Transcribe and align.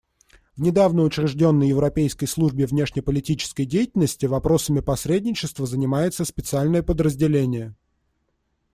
В 0.57 0.61
недавно 0.63 1.03
учрежденной 1.03 1.67
Европейской 1.69 2.25
службе 2.25 2.65
внешнеполитической 2.65 3.65
деятельности 3.65 4.25
вопросами 4.25 4.79
посредничества 4.79 5.67
занимается 5.67 6.25
специальное 6.25 6.81
подразделение. 6.81 7.75